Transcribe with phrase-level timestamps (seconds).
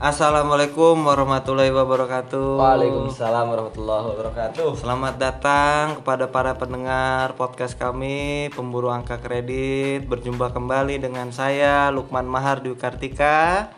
[0.00, 2.56] Assalamualaikum warahmatullahi wabarakatuh.
[2.56, 4.72] Waalaikumsalam warahmatullahi wabarakatuh.
[4.72, 10.08] Selamat datang kepada para pendengar podcast kami Pemburu Angka Kredit.
[10.08, 13.76] Berjumpa kembali dengan saya Lukman Mahar Dwi Kartika.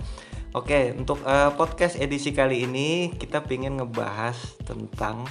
[0.55, 5.27] Oke, untuk eh, podcast edisi kali ini kita ingin ngebahas tentang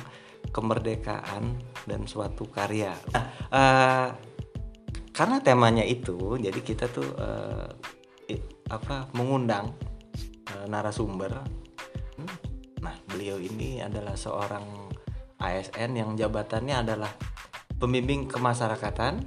[0.52, 1.56] kemerdekaan
[1.88, 2.92] dan suatu karya.
[3.16, 4.08] Nah, eh,
[5.16, 7.08] karena temanya itu, jadi kita tuh
[8.28, 9.72] i- apa mengundang
[10.68, 11.42] narasumber.
[12.18, 12.52] Hmm,
[12.82, 14.66] Nah, beliau ini adalah seorang
[15.38, 17.14] ASN yang jabatannya adalah
[17.78, 19.26] pembimbing kemasyarakatan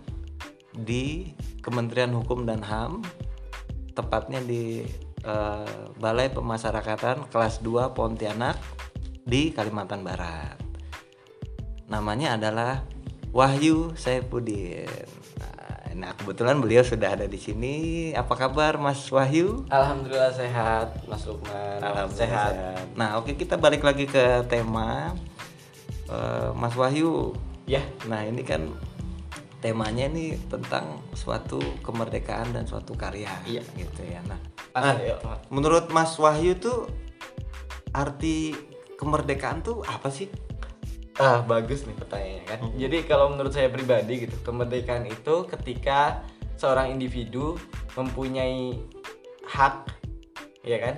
[0.74, 3.06] di Kementerian Hukum dan HAM,
[3.94, 4.82] tepatnya di
[5.22, 8.58] eh, Balai Pemasyarakatan kelas 2 Pontianak
[9.22, 10.58] di Kalimantan Barat.
[11.86, 12.82] Namanya adalah
[13.30, 15.23] Wahyu Saipudin.
[15.94, 17.74] Nah, kebetulan beliau sudah ada di sini.
[18.12, 19.62] Apa kabar Mas Wahyu?
[19.70, 21.78] Alhamdulillah sehat, Mas Lukman.
[21.78, 22.52] Alhamdulillah sehat.
[22.98, 25.14] Nah, oke kita balik lagi ke tema
[26.04, 27.32] Eh, Mas Wahyu.
[27.64, 28.68] Ya, Nah, ini kan
[29.64, 33.32] temanya ini tentang suatu kemerdekaan dan suatu karya.
[33.48, 33.64] Iya.
[33.72, 34.20] gitu ya.
[34.28, 34.36] Nah,
[34.76, 35.16] ah, yuk.
[35.48, 36.92] menurut Mas Wahyu tuh
[37.96, 38.52] arti
[39.00, 40.28] kemerdekaan tuh apa sih?
[41.14, 42.60] Ah, bagus nih pertanyaannya kan.
[42.74, 46.26] Jadi kalau menurut saya pribadi gitu, kemerdekaan itu ketika
[46.58, 47.54] seorang individu
[47.94, 48.82] mempunyai
[49.46, 49.94] hak
[50.66, 50.94] ya kan?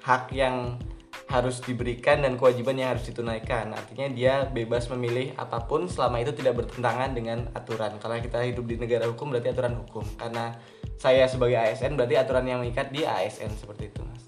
[0.00, 0.80] Hak yang
[1.28, 3.76] harus diberikan dan kewajiban yang harus ditunaikan.
[3.76, 8.00] Artinya dia bebas memilih apa pun selama itu tidak bertentangan dengan aturan.
[8.00, 10.08] Kalau kita hidup di negara hukum berarti aturan hukum.
[10.16, 10.56] Karena
[10.96, 14.24] saya sebagai ASN berarti aturan yang mengikat di ASN seperti itu, Mas.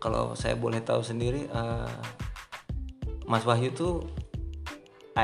[0.00, 1.96] Kalau saya boleh tahu sendiri eh,
[3.28, 4.08] Mas Wahyu tuh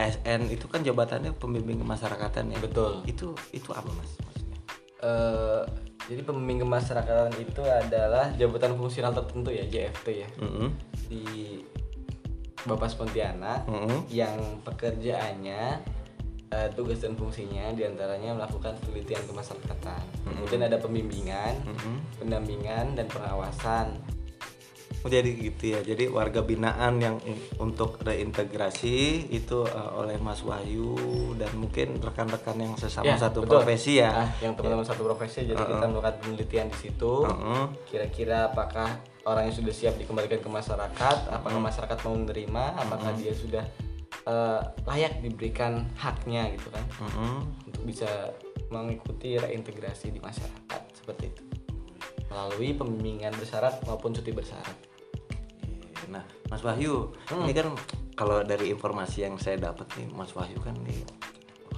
[0.03, 2.59] ASN itu kan jabatannya pembimbing kemasyarakatan ya.
[2.61, 3.05] Betul.
[3.09, 4.59] Itu itu apa Mas maksudnya?
[5.01, 5.63] Eh,
[6.07, 10.69] jadi pembimbing kemasyarakatan itu adalah jabatan fungsional tertentu ya JFT ya Mm-mm.
[11.11, 11.25] di
[12.67, 14.07] Bapas Pontianak Mm-mm.
[14.11, 15.83] yang pekerjaannya
[16.55, 21.97] eh, tugas dan fungsinya di antaranya melakukan penelitian kemasyarakatan kemudian ada pembimbingan Mm-mm.
[22.23, 23.99] pendampingan dan pengawasan
[25.07, 25.81] Oh, jadi gitu ya.
[25.81, 27.23] Jadi warga binaan yang
[27.57, 30.99] untuk reintegrasi itu eh, oleh Mas Wahyu
[31.39, 33.63] dan mungkin rekan-rekan yang sesama Ya, satu betul.
[33.63, 34.27] profesi ya.
[34.27, 37.63] Ah, yang teman-teman satu profesi jadi kita melakukan penelitian di situ Heeh.
[37.87, 43.31] kira-kira apakah orang yang sudah siap dikembalikan ke masyarakat apakah masyarakat mau menerima apakah dia
[43.31, 43.63] sudah
[44.25, 47.37] eh, layak diberikan haknya gitu kan Heeh.
[47.65, 48.11] untuk bisa
[48.69, 51.43] mengikuti reintegrasi di masyarakat seperti itu
[52.27, 54.75] melalui pembimbingan bersyarat maupun cuti bersyarat
[56.11, 57.11] Nah, Mas Wahyu,
[57.43, 57.75] ini kan
[58.15, 61.03] kalau dari informasi yang saya dapat nih, Mas Wahyu kan nih,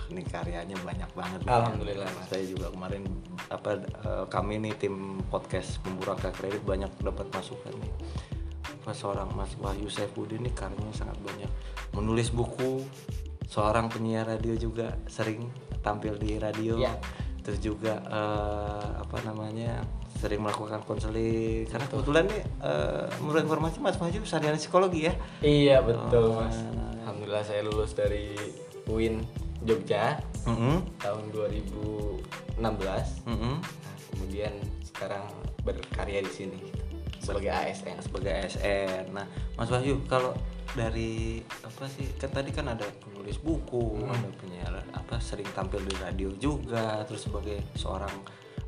[0.09, 1.41] ini karyanya banyak banget.
[1.45, 2.29] Alhamdulillah, Mas.
[2.33, 3.05] Saya juga kemarin
[3.49, 7.93] apa eh, kami nih tim podcast Pemburaka Kredit banyak dapat masukan nih.
[8.81, 11.51] Apa seorang Mas Wahyu Saifuddin ini karyanya sangat banyak.
[11.93, 12.85] Menulis buku,
[13.49, 15.49] seorang penyiar radio juga sering
[15.81, 16.81] tampil di radio.
[16.81, 16.97] Ya.
[17.45, 19.85] Terus juga eh, apa namanya?
[20.19, 25.15] Sering melakukan konseling karena kebetulan nih eh, menurut informasi Mas Wahyu sarjana psikologi ya.
[25.41, 26.43] iya betul Oh.
[26.43, 26.59] mas
[27.01, 28.35] alhamdulillah saya lulus dari
[28.85, 29.23] UIN
[29.61, 30.83] Jogja Mm-mm.
[30.99, 32.75] tahun 2016 Nah,
[33.27, 33.57] Mm-mm.
[34.11, 34.53] kemudian
[34.83, 35.23] sekarang
[35.63, 36.61] berkarya di sini
[37.19, 39.13] sebagai ASN sebagai ASN.
[39.13, 40.33] Nah, Mas Wahyu kalau
[40.71, 44.11] dari apa sih kan tadi kan ada penulis buku, Hmm.
[44.11, 48.13] ada penyiar apa sering tampil di radio juga, terus sebagai seorang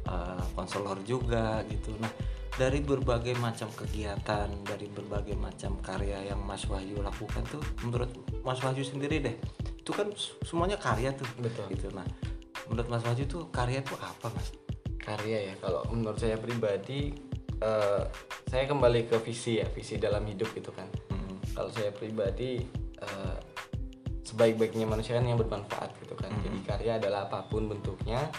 [0.06, 1.96] eh, konselor juga gitu.
[2.00, 2.12] Nah,
[2.56, 8.10] dari berbagai macam kegiatan, dari berbagai macam karya yang Mas Wahyu lakukan tuh menurut
[8.44, 9.36] Mas Wahyu sendiri deh,
[9.80, 10.10] itu kan
[10.44, 11.28] semuanya karya tuh.
[11.40, 11.70] Betul.
[11.72, 11.88] Gitu.
[11.94, 12.04] Nah,
[12.68, 14.50] menurut Mas Wahyu tuh karya tuh apa, Mas?
[15.00, 17.10] karya ya kalau menurut saya pribadi
[17.58, 18.02] eh,
[18.46, 21.56] saya kembali ke visi ya visi dalam hidup gitu kan Mm-mm.
[21.56, 22.62] kalau saya pribadi
[23.00, 23.36] eh,
[24.22, 28.30] sebaik-baiknya manusia kan yang bermanfaat gitu kan jadi karya adalah apa pun bentuknya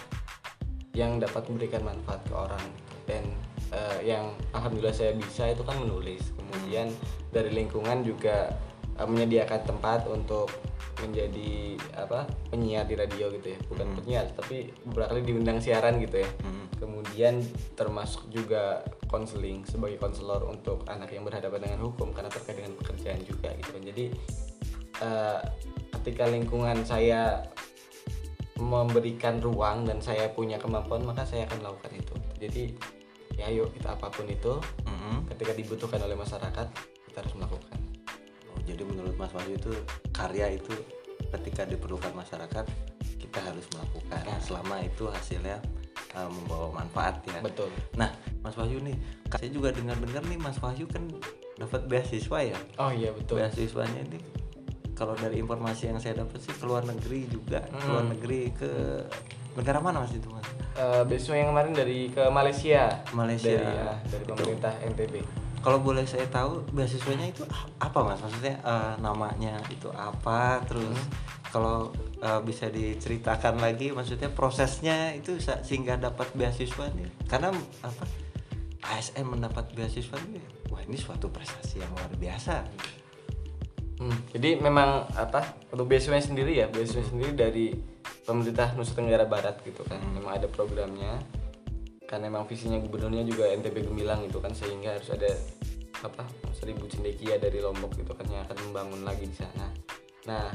[0.92, 2.64] yang dapat memberikan manfaat ke orang.
[3.08, 3.24] Dan
[3.72, 6.32] eh, yang alhamdulillah saya bisa itu kan menulis.
[6.36, 6.92] Kemudian
[7.32, 8.52] dari lingkungan juga
[9.00, 10.52] eh, menyediakan tempat untuk
[11.00, 13.58] menjadi apa penyiar di radio gitu ya.
[13.66, 16.30] Bukan penyiar tapi beberapa kali diundang siaran gitu ya.
[16.44, 16.60] Mm-mm.
[16.82, 17.38] kemudian
[17.78, 23.22] termasuk juga konseling sebagai konselor untuk anak yang berhadapan dengan hukum karena terkait dengan pekerjaan
[23.22, 23.82] juga gitu kan.
[23.86, 24.04] Jadi
[24.98, 25.40] eh,
[26.02, 27.46] ketika lingkungan saya
[28.62, 32.14] memberikan ruang dan saya punya kemampuan maka saya akan melakukan itu.
[32.38, 32.62] Jadi
[33.34, 35.26] ya ayo kita apa pun itu Mm-mm.
[35.34, 36.66] ketika dibutuhkan oleh masyarakat
[37.10, 37.78] kita harus melakukan.
[38.52, 39.72] Oh, jadi menurut Mas Wahyu itu
[40.14, 40.72] karya itu
[41.32, 42.66] ketika diperlukan masyarakat
[43.18, 44.22] kita harus melakukan.
[44.22, 44.38] Nah.
[44.38, 45.58] selama itu hasilnya
[46.14, 47.40] uh, membawa manfaat ya.
[47.40, 47.72] Betul.
[47.98, 48.12] Nah
[48.44, 48.96] Mas Wahyu nih
[49.32, 51.08] saya juga dengar-dengar nih Mas Wahyu kan
[51.56, 52.58] dapat beasiswa ya?
[52.78, 53.40] Oh iya betul.
[53.40, 54.41] Beasiswanya ini
[54.92, 57.64] kalau dari informasi yang saya dapat sih ke luar negeri juga.
[57.66, 58.70] Ke luar negeri ke
[59.56, 60.46] negara mana mas itu mas?
[60.76, 63.04] Eh, beasiswa yang kemarin dari ke Malaysia.
[63.12, 63.52] Malaysia.
[63.52, 67.46] dari, ya, dari pemerintah NTB kalau boleh saya tahu beasiswanya itu
[67.78, 68.18] apa mas?
[68.18, 70.58] Maksudnya eh, namanya itu apa?
[70.66, 70.98] Terus
[71.54, 77.06] kalau eh, bisa diceritakan lagi maksudnya prosesnya itu sehingga dapat beasiswa nih?
[77.30, 77.54] Karena
[77.86, 78.04] apa
[78.82, 82.66] ASN mendapat beasiswa ini wah ini suatu prestasi yang luar biasa
[84.02, 87.70] Hmm, jadi memang apa untuk beasiswanya sendiri ya beasiswa sendiri dari
[88.26, 90.02] pemerintah Nusa Tenggara Barat gitu kan.
[90.10, 91.22] Memang ada programnya
[92.10, 95.30] karena memang visinya gubernurnya juga NTB Gemilang gitu kan sehingga harus ada
[96.02, 99.70] apa seribu cendekia dari Lombok gitu kan yang akan membangun lagi di sana.
[100.26, 100.50] Nah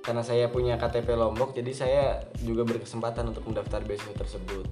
[0.00, 2.04] karena saya punya KTP Lombok jadi saya
[2.40, 4.64] juga berkesempatan untuk mendaftar beasiswa tersebut.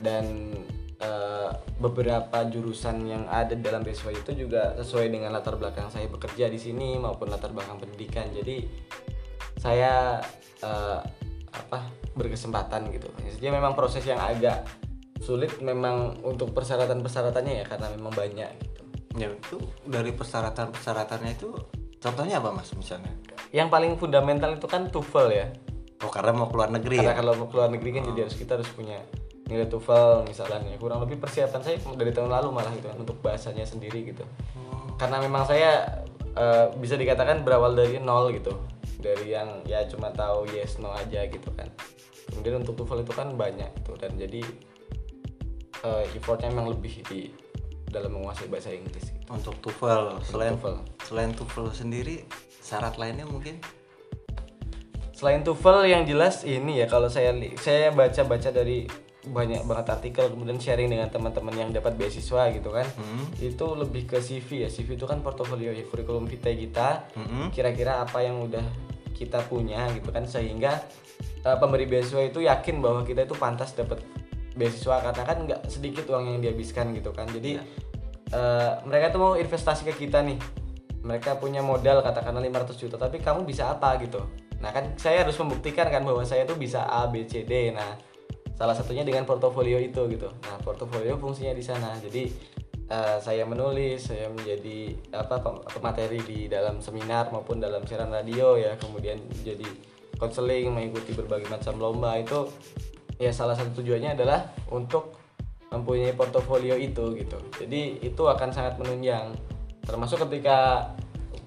[0.00, 0.56] Dan
[0.98, 6.50] eh, beberapa jurusan yang ada dalam beasiswa itu juga sesuai dengan latar belakang saya bekerja
[6.50, 8.26] di sini maupun latar belakang pendidikan.
[8.34, 8.66] Jadi
[9.58, 10.18] saya
[10.62, 11.00] eh,
[11.48, 11.78] apa
[12.14, 13.08] berkesempatan gitu.
[13.38, 14.66] Jadi memang proses yang agak
[15.18, 18.82] sulit memang untuk persyaratan persyaratannya ya karena memang banyak gitu.
[19.18, 21.50] Ya itu dari persyaratan persyaratannya itu
[21.98, 23.10] contohnya apa mas misalnya?
[23.50, 25.46] Yang paling fundamental itu kan TOEFL ya.
[26.06, 27.18] Oh karena mau keluar negeri karena ya?
[27.18, 29.02] kalau mau keluar negeri kan jadi harus kita harus punya
[29.48, 30.76] nilai TOEFL misalnya.
[30.76, 34.22] Kurang lebih persiapan saya dari tahun lalu malah gitu kan untuk bahasanya sendiri gitu.
[35.00, 36.04] Karena memang saya
[36.36, 38.54] eh, bisa dikatakan berawal dari nol gitu.
[39.00, 41.66] Dari yang ya cuma tahu yes no aja gitu kan.
[42.28, 44.44] Kemudian untuk TOEFL itu kan banyak gitu dan jadi
[45.82, 47.32] eh, effortnya memang lebih di
[47.88, 49.24] dalam menguasai bahasa Inggris gitu.
[49.32, 50.76] untuk TOEFL selain TOEFL.
[51.08, 52.28] selain TOEFL sendiri
[52.60, 53.56] syarat lainnya mungkin?
[55.16, 60.62] Selain TOEFL yang jelas ini ya kalau saya saya baca-baca dari banyak banget artikel kemudian
[60.62, 62.86] sharing dengan teman-teman yang dapat beasiswa gitu kan.
[63.42, 64.68] Itu lebih ke CV ya.
[64.70, 67.10] CV itu kan portofolio ya, kurikulum vitae kita.
[67.18, 67.50] Mm-mm.
[67.50, 68.62] Kira-kira apa yang udah
[69.18, 70.78] kita punya gitu kan sehingga
[71.42, 73.98] eh, pemberi beasiswa itu yakin bahwa kita itu pantas dapat
[74.54, 77.26] beasiswa karena kan nggak sedikit uang yang dihabiskan gitu kan.
[77.26, 77.58] Jadi
[78.30, 80.38] eh, mereka tuh mau investasi ke kita nih
[81.02, 84.22] mereka punya modal katakanlah 500 juta tapi kamu bisa apa gitu
[84.58, 87.94] nah kan saya harus membuktikan kan bahwa saya tuh bisa A B C D nah
[88.58, 90.26] salah satunya dengan portofolio itu gitu.
[90.42, 91.94] Nah portofolio fungsinya di sana.
[92.02, 92.26] Jadi
[92.90, 98.58] eh, saya menulis saya menjadi apa pem- pemateri di dalam seminar maupun dalam siaran radio
[98.58, 98.74] ya.
[98.74, 99.64] Kemudian jadi
[100.18, 102.18] konseling mengikuti berbagai macam lomba.
[102.18, 102.50] Itu
[103.22, 104.42] ya salah satu tujuannya adalah
[104.74, 105.14] untuk
[105.70, 107.38] mempunyai portofolio itu gitu.
[107.62, 109.38] Jadi itu akan sangat menunjang.
[109.86, 110.90] Termasuk ketika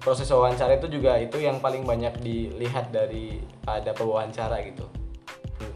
[0.00, 5.01] proses wawancara itu juga itu yang paling banyak dilihat dari pada pewawancara gitu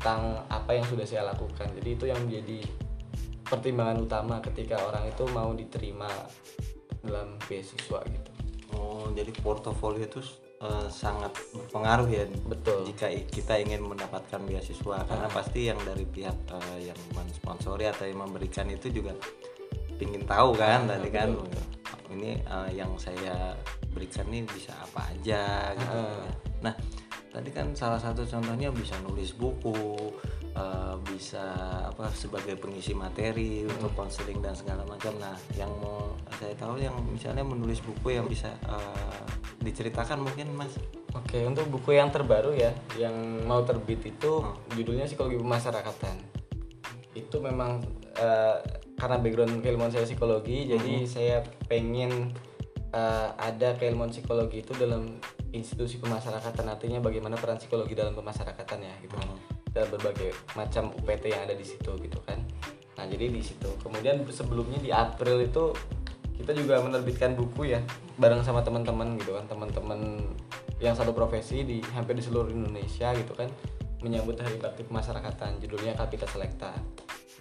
[0.07, 1.67] tentang apa yang sudah saya lakukan.
[1.83, 2.63] Jadi itu yang menjadi
[3.43, 6.07] pertimbangan utama ketika orang itu mau diterima
[7.03, 8.31] dalam beasiswa gitu.
[8.79, 10.23] Oh jadi portofolio itu
[10.63, 12.87] eh, sangat berpengaruh ya Betul.
[12.87, 15.03] jika kita ingin mendapatkan beasiswa.
[15.11, 19.11] Karena pasti yang dari pihak eh, yang mensponsori atau yang memberikan itu juga
[19.99, 21.35] ingin tahu kan tadi kan
[22.15, 23.59] ini eh, yang saya
[23.91, 25.99] berikan nih bisa apa aja gitu.
[26.63, 26.79] Nah
[27.37, 29.77] tadi kan salah satu contohnya bisa nulis buku
[30.57, 31.45] eh, bisa
[31.85, 35.13] apa sebagai pengisi materi untuk konseling dan segala macam.
[35.21, 39.29] Nah yang mau saya tahu yang misalnya menulis buku yang bisa eh,
[39.61, 40.73] diceritakan mungkin mas.
[41.13, 43.13] Oke, untuk buku yang terbaru ya, yang
[43.49, 44.45] mau terbit itu
[44.77, 46.17] judulnya Psikologi Pemasyarakatan.
[47.17, 47.85] Itu memang
[48.17, 48.57] eh,
[48.97, 51.37] karena background keilmuan saya psikologi, jadi saya
[51.69, 52.33] pengen
[52.93, 55.21] eh, ada keilmuan psikologi itu dalam
[55.57, 56.69] institusi pemasyarakatan.
[56.69, 59.29] Artinya bagaimana peran psikologi dalam pemasyarakatan ya, gitu kan.
[59.73, 62.41] Dalam berbagai macam UPT yang ada di situ, gitu kan.
[62.97, 63.69] Nah, jadi di situ.
[63.81, 65.73] Kemudian sebelumnya di April itu
[66.37, 67.81] kita juga menerbitkan buku ya
[68.21, 70.21] bareng sama teman-teman gitu kan teman-teman
[70.77, 73.49] yang satu profesi di hampir di seluruh Indonesia gitu kan
[74.05, 76.77] menyambut Hari Bakti Pemasyarakatan judulnya Kapita Selekta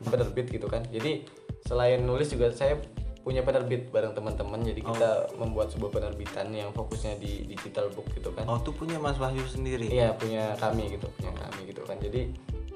[0.07, 1.27] penerbit gitu kan jadi
[1.67, 2.79] selain nulis juga saya
[3.25, 4.61] punya penerbit bareng teman-teman.
[4.61, 8.45] Jadi kita membuat sebuah penerbitan yang fokusnya di digital book gitu kan.
[8.45, 9.89] Oh itu punya mas Wahyu sendiri?
[9.89, 11.97] Iya punya kami gitu, punya kami gitu kan.
[11.97, 12.29] Jadi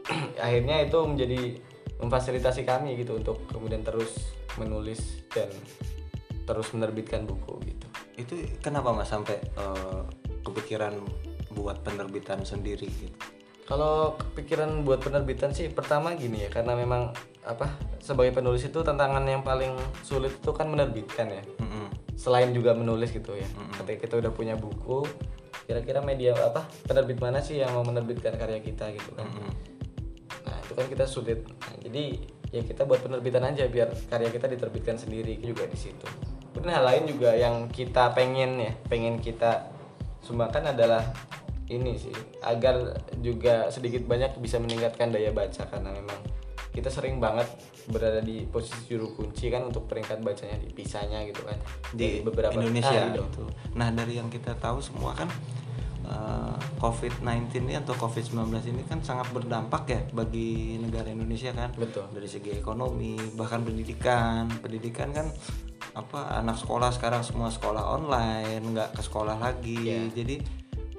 [0.45, 1.39] akhirnya itu menjadi
[2.01, 5.53] memfasilitasi kami gitu untuk kemudian terus menulis dan
[6.49, 7.87] terus menerbitkan buku gitu.
[8.19, 10.01] itu kenapa mas sampai eh,
[10.43, 10.97] kepikiran
[11.53, 13.15] buat penerbitan sendiri gitu?
[13.69, 17.71] Kalau kepikiran buat penerbitan sih pertama gini ya karena memang apa
[18.03, 21.43] sebagai penulis itu tantangan yang paling sulit itu kan menerbitkan ya.
[21.59, 21.87] Mm-mm.
[22.19, 23.47] Selain juga menulis gitu ya.
[23.79, 25.07] Ketika kita udah punya buku,
[25.65, 29.27] kira-kira media apa penerbit mana sih yang mau menerbitkan karya kita gitu kan.
[29.27, 29.51] Mm-mm.
[30.45, 32.19] Nah itu kan kita sulit nah, jadi
[32.49, 36.05] ya kita buat penerbitan aja biar karya kita diterbitkan sendiri juga di situ
[36.53, 39.69] kemudian hal lain juga yang kita pengen ya pengen kita
[40.25, 41.05] sumbangkan adalah
[41.69, 46.19] ini sih agar juga sedikit banyak bisa meningkatkan daya baca karena memang
[46.79, 47.45] kita sering banget
[47.91, 51.59] berada di posisi juru kunci kan untuk peringkat bacanya di pisahnya gitu kan
[51.91, 53.43] di beberapa Indonesia gitu.
[53.75, 55.27] Nah, dari yang kita tahu semua kan
[56.07, 61.75] eh, COVID-19 ini atau COVID-19 ini kan sangat berdampak ya bagi negara Indonesia kan.
[61.75, 62.07] Betul.
[62.15, 64.47] Dari segi ekonomi, bahkan pendidikan.
[64.63, 65.27] Pendidikan kan
[65.97, 69.83] apa anak sekolah sekarang semua sekolah online, nggak ke sekolah lagi.
[69.83, 70.07] Iya.
[70.15, 70.35] Jadi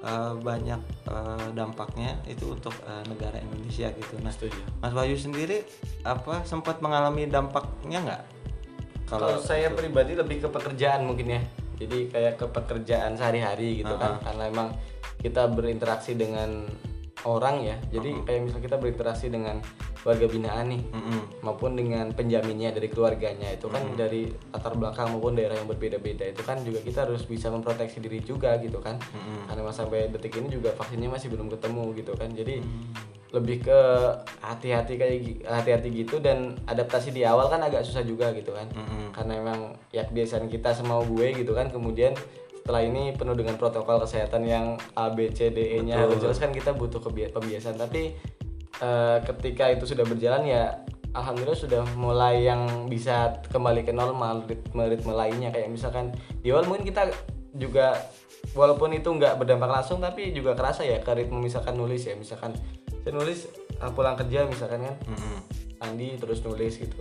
[0.01, 4.17] eh, banyak eh, dampaknya itu untuk eh, negara Indonesia gitu.
[4.21, 5.63] Nah, setuju Mas Bayu sendiri
[6.05, 8.23] apa sempat mengalami dampaknya nggak?
[9.11, 11.41] Kalau saya pribadi lebih ke pekerjaan mungkin ya.
[11.81, 14.21] Jadi kayak ke pekerjaan sehari-hari gitu kan.
[14.23, 14.67] Karena emang
[15.19, 16.69] kita berinteraksi dengan
[17.25, 17.77] orang ya.
[17.93, 19.61] Jadi kayak misalnya kita berinteraksi dengan
[20.01, 21.45] warga binaan nih Mm-mm.
[21.45, 26.41] maupun dengan penjaminnya dari keluarganya itu kan dari latar belakang maupun daerah yang berbeda-beda itu
[26.41, 28.97] kan juga kita harus bisa memproteksi diri juga gitu kan.
[29.45, 32.33] Karena mas sampai detik ini juga vaksinnya masih belum ketemu gitu kan.
[32.33, 32.65] Jadi
[33.31, 33.79] lebih ke
[34.43, 38.67] hati-hati kayak hati-hati gitu dan adaptasi di awal kan agak susah juga gitu kan.
[38.73, 39.15] Mm-mm.
[39.15, 39.59] karena emang
[39.91, 42.11] ya kebiasaan kita semau gue gitu kan kemudian
[42.61, 46.37] setelah ini penuh dengan protokol kesehatan yang A B C D E nya harus jelas
[46.37, 48.13] kan kita butuh pembiasaan tapi
[48.77, 54.83] eh, ketika itu sudah berjalan ya alhamdulillah sudah mulai yang bisa kembali ke normal ritme
[54.87, 55.51] ritme lainnya.
[55.51, 57.11] Kayak misalkan di awal mungkin kita
[57.55, 57.99] juga
[58.55, 62.15] walaupun itu nggak berdampak langsung tapi juga kerasa ya ke ritme misalkan nulis ya.
[62.15, 62.55] Misalkan
[63.01, 63.51] saya nulis
[63.83, 64.95] ah, pulang kerja misalkan kan.
[65.07, 65.37] Mm-mm.
[65.81, 66.95] Andi terus nulis gitu.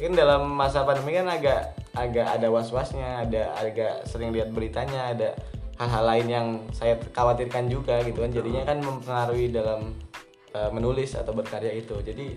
[0.00, 5.36] Mungkin dalam masa pandemi kan agak agak ada was-wasnya, ada agak sering lihat beritanya, ada
[5.76, 8.32] hal-hal lain yang saya khawatirkan juga gitu kan.
[8.32, 9.92] Jadinya kan mempengaruhi dalam
[10.56, 12.00] uh, menulis atau berkarya itu.
[12.00, 12.32] Jadi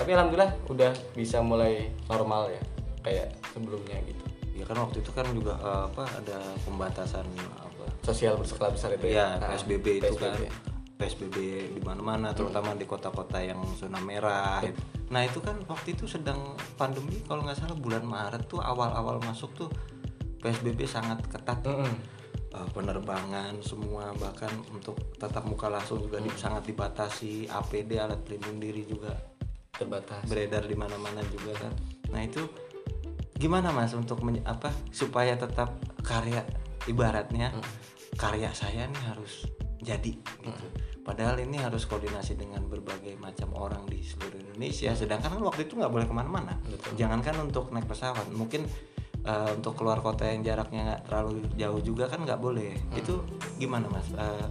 [0.00, 2.62] tapi alhamdulillah udah bisa mulai normal ya
[3.04, 4.24] kayak sebelumnya gitu.
[4.56, 7.28] Ya kan waktu itu kan juga eh, apa ada pembatasan
[7.60, 7.84] apa?
[8.00, 10.40] Sosial berskala besar itu Ya, Nah, PSBB itu kan.
[10.40, 10.72] PSBB.
[10.96, 11.36] PSBB
[11.76, 14.64] di mana-mana terutama di kota-kota yang zona merah.
[15.12, 19.52] Nah, itu kan waktu itu sedang pandemi kalau nggak salah bulan Maret tuh awal-awal masuk
[19.52, 19.68] tuh
[20.40, 21.60] PSBB sangat ketat.
[21.68, 22.22] Mm-mm.
[22.52, 28.60] Eh, penerbangan semua bahkan untuk tatap muka langsung juga di- sangat dibatasi APD alat pelindung
[28.60, 29.16] diri juga
[29.72, 30.28] terbatas.
[30.28, 31.72] beredar di mana-mana juga kan.
[32.12, 32.44] Nah itu
[33.40, 36.44] gimana mas untuk apa supaya tetap karya
[36.84, 37.56] ibaratnya
[38.20, 39.48] karya saya nih harus
[39.82, 40.66] jadi gitu.
[41.02, 44.94] Padahal ini harus koordinasi dengan berbagai macam orang di seluruh Indonesia.
[44.94, 46.54] Sedangkan kan waktu itu nggak boleh ke mana-mana.
[46.94, 48.62] Jangankan untuk naik pesawat, mungkin
[49.26, 52.78] eh, untuk keluar kota yang jaraknya nggak terlalu jauh juga kan nggak boleh.
[52.94, 53.26] Itu
[53.58, 54.06] gimana mas?
[54.14, 54.46] Eh,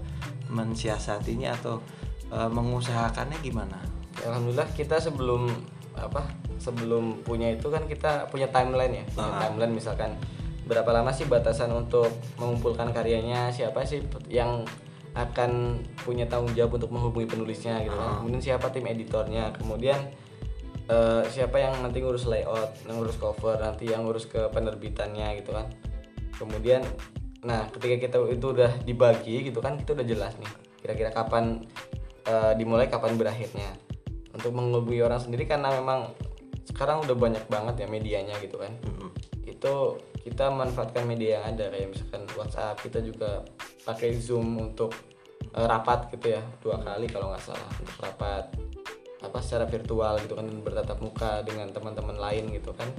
[0.52, 1.80] mensiasatinya atau
[2.28, 3.80] eh, mengusahakannya gimana?
[4.28, 5.48] Alhamdulillah kita sebelum
[5.96, 6.24] apa
[6.60, 10.16] sebelum punya itu kan kita punya timeline ya punya timeline misalkan
[10.64, 12.08] berapa lama sih batasan untuk
[12.40, 14.64] mengumpulkan karyanya siapa sih yang
[15.12, 18.24] akan punya tanggung jawab untuk menghubungi penulisnya gitu kan.
[18.24, 19.52] Kemudian siapa tim editornya?
[19.52, 20.00] Kemudian
[20.88, 25.52] eh, siapa yang nanti ngurus layout yang ngurus cover nanti yang ngurus ke penerbitannya gitu
[25.52, 25.68] kan.
[26.40, 26.88] Kemudian
[27.42, 30.52] nah ketika kita itu udah dibagi gitu kan kita udah jelas nih.
[30.80, 31.68] Kira-kira kapan
[32.24, 33.76] eh, dimulai kapan berakhirnya.
[34.32, 36.16] Untuk menghubungi orang sendiri karena memang
[36.72, 38.72] sekarang udah banyak banget ya medianya gitu kan.
[39.44, 43.42] Itu kita manfaatkan media yang ada kayak misalkan WhatsApp kita juga
[43.86, 44.94] pakai Zoom untuk
[45.42, 48.46] eh, rapat gitu ya dua kali kalau nggak salah untuk rapat
[49.22, 52.90] apa secara virtual gitu kan bertatap muka dengan teman-teman lain gitu kan.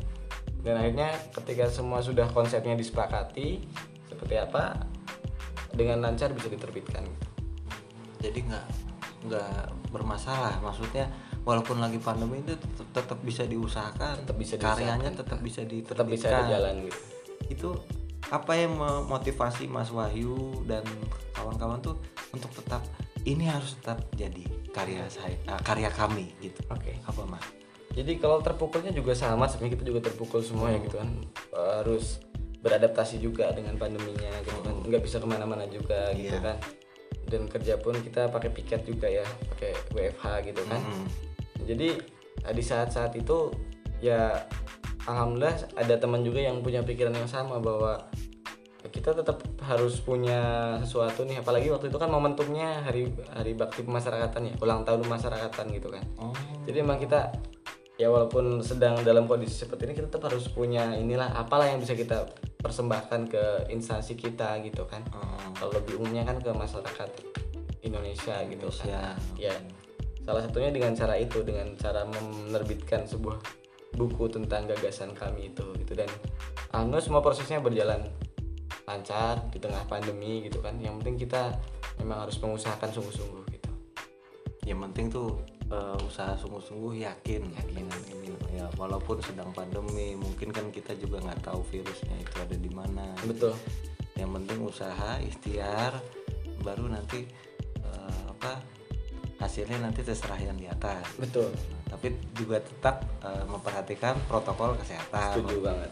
[0.63, 3.67] Dan akhirnya ketika semua sudah konsepnya disepakati
[4.07, 4.87] seperti apa
[5.75, 7.03] dengan lancar bisa diterbitkan.
[8.23, 8.67] Jadi nggak
[9.27, 11.11] nggak bermasalah maksudnya
[11.43, 15.15] walaupun lagi pandemi itu tetap, tetap bisa diusahakan Tetap bisa karyanya diusahakan.
[15.19, 16.99] tetap bisa tetap bisa jalan gitu.
[17.49, 17.69] Itu
[18.29, 20.87] apa yang memotivasi Mas Wahyu dan
[21.33, 21.99] kawan-kawan tuh
[22.31, 22.81] untuk tetap
[23.23, 26.59] ini harus tetap jadi karya saya eh, karya kami gitu.
[26.69, 26.97] Oke.
[27.03, 27.45] Apa Mas?
[27.93, 31.13] Jadi kalau terpukulnya juga sama sebenarnya kita juga terpukul semua ya gitu kan.
[31.53, 32.25] Harus
[32.63, 34.75] beradaptasi juga dengan pandeminya gitu kan.
[34.81, 36.41] Nggak bisa ke mana-mana juga gitu Iya.
[36.41, 36.57] kan.
[37.29, 40.81] Dan kerja pun kita pakai piket juga ya pakai WFH gitu kan.
[40.81, 41.07] Mm.
[41.65, 41.89] Jadi
[42.47, 43.51] eh, di saat-saat itu
[44.03, 44.47] ya
[45.07, 48.07] alhamdulillah ada teman juga yang punya pikiran yang sama bahwa
[48.91, 54.51] kita tetap harus punya sesuatu nih apalagi waktu itu kan momentumnya hari hari bakti pemasyarakatan
[54.51, 56.03] ya ulang tahun pemasyarakatan gitu kan.
[56.19, 56.35] Oh.
[56.67, 57.31] Jadi emang kita
[57.95, 61.95] ya walaupun sedang dalam kondisi seperti ini kita tetap harus punya inilah apalah yang bisa
[61.95, 62.27] kita
[62.59, 65.07] persembahkan ke instansi kita gitu kan.
[65.15, 65.55] Oh.
[65.55, 67.11] kalau lebih umumnya kan ke masyarakat
[67.87, 69.15] Indonesia gitu Indonesia.
[69.15, 69.55] kan ya
[70.23, 73.39] salah satunya dengan cara itu dengan cara menerbitkan sebuah
[73.93, 75.93] buku tentang gagasan kami itu gitu.
[75.93, 76.09] Dan
[76.73, 78.09] alhamdulillah semua prosesnya berjalan
[78.89, 80.79] lancar di tengah pandemi gitu kan.
[80.81, 81.43] Yang penting kita
[82.01, 83.71] memang harus mengusahakan sungguh-sungguh gitu.
[84.65, 85.29] Yang penting tuh
[85.75, 87.85] uh, usaha sungguh-sungguh yakin, yakin.
[87.91, 92.57] Dengan ini ya walaupun sedang pandemi mungkin kan kita juga nggak tahu virusnya itu ada
[92.57, 93.13] di mana.
[93.27, 93.55] Betul.
[94.17, 95.99] Yang penting usaha ikhtiar
[96.63, 97.27] baru nanti
[97.83, 98.63] uh, apa
[99.43, 101.03] hasilnya nanti terserah yang di atas.
[101.19, 101.51] Betul.
[101.91, 105.43] Tapi juga tetap uh, memperhatikan protokol kesehatan.
[105.43, 105.91] Setuju banget.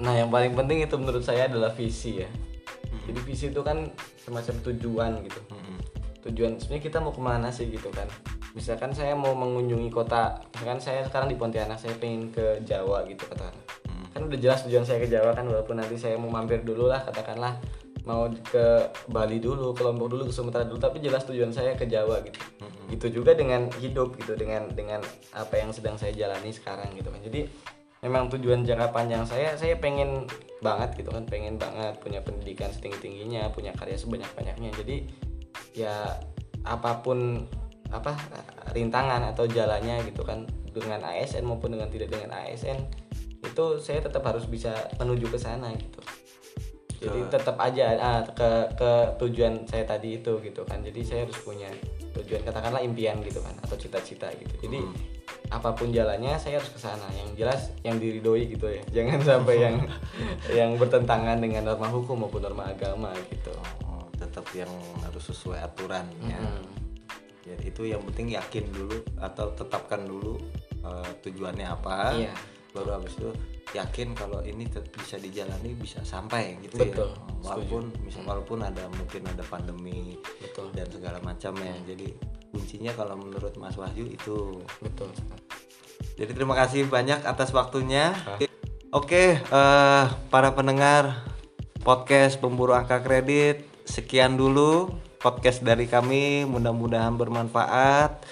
[0.00, 2.30] Nah yang paling penting itu menurut saya adalah visi ya.
[2.88, 3.10] Hmm.
[3.10, 5.40] jadi visi itu kan semacam tujuan gitu.
[5.52, 5.78] Hmm.
[6.24, 8.08] tujuan sebenarnya kita mau ke mana sih gitu kan?
[8.56, 13.26] Misalkan saya mau mengunjungi kota misalkan saya sekarang di Pontianak saya pengen ke Jawa gitu
[13.28, 13.52] katakan
[13.84, 14.06] hmm.
[14.16, 17.04] kan udah jelas tujuan saya ke Jawa kan walaupun nanti saya mau mampir dulu lah
[17.04, 17.60] katakanlah
[18.04, 21.88] mau ke Bali dulu, ke Lombok dulu, ke Sumatera dulu, tapi jelas tujuan saya ke
[21.88, 22.36] Jawa gitu.
[22.36, 22.86] Mm-hmm.
[22.92, 25.00] Gitu juga dengan hidup gitu, dengan dengan
[25.32, 27.20] apa yang sedang saya jalani sekarang gitu kan.
[27.24, 27.48] Jadi
[28.04, 30.28] memang tujuan jangka panjang saya, saya pengen
[30.60, 34.70] banget gitu kan, pengen banget punya pendidikan setinggi tingginya, punya karya sebanyak banyaknya.
[34.76, 34.96] Jadi
[35.72, 36.20] ya
[36.64, 37.48] apa pun
[37.88, 38.16] apa
[38.72, 40.44] rintangan atau jalannya gitu kan
[40.74, 42.82] dengan ASN maupun dengan tidak dengan ASN
[43.44, 46.02] itu saya tetap harus bisa menuju ke sana gitu
[47.04, 50.80] jadi tetap aja ah, ke ke tujuan saya tadi itu gitu kan.
[50.80, 51.68] Jadi saya harus punya
[52.16, 54.54] tujuan katakanlah impian gitu kan atau cita-cita gitu.
[54.64, 55.52] Jadi hmm.
[55.52, 57.04] apa pun jalannya saya harus ke sana.
[57.12, 58.82] Yang jelas yang diridoi gitu ya.
[58.96, 59.76] Jangan sampai yang
[60.58, 63.52] yang bertentangan dengan norma hukum maupun norma agama gitu.
[63.84, 64.70] Oh, tetap yang
[65.04, 66.40] harus sesuai aturan ya.
[66.40, 66.64] Hmm.
[67.44, 70.40] ya itu yang penting yakin dulu atau tetapkan dulu
[70.80, 72.16] uh, tujuannya apa.
[72.16, 72.34] Iya.
[72.74, 73.30] baru habis itu
[73.74, 76.94] yakin kalau ini bisa dijalani bisa sampai gitu ya.
[76.94, 80.70] Betul, ya walaupun misal walaupun ada mungkin ada pandemi Betul.
[80.72, 81.74] dan segala macam ya.
[81.82, 82.14] Jadi
[82.54, 84.62] kuncinya kalau menurut Mas Wahyu itu.
[84.78, 85.10] Betul.
[86.14, 88.14] Jadi terima kasih banyak atas waktunya.
[88.14, 88.38] Hah?
[88.94, 91.26] oke uh, para pendengar
[91.82, 96.46] podcast pemburu angka kredit sekian dulu podcast dari kami.
[96.46, 98.22] Mudah-mudahan bermanfaat.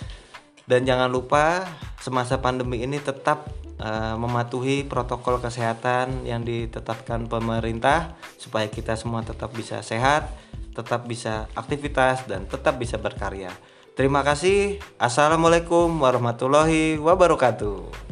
[0.63, 1.67] Dan jangan lupa
[1.99, 9.51] semasa pandemi ini tetap uh, mematuhi protokol kesehatan yang ditetapkan pemerintah supaya kita semua tetap
[9.51, 10.31] bisa sehat,
[10.73, 13.51] tetap bisa aktivitas dan tetap bisa berkarya.
[13.93, 14.81] Terima kasih.
[14.97, 18.12] Assalamualaikum warahmatullahi wabarakatuh.